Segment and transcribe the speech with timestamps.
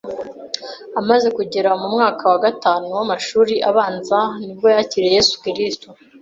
[0.99, 5.87] Amaze kugera mu mwaka wa gatanu w’amashuri abanza ni bwo yakiriye Yesu Kristo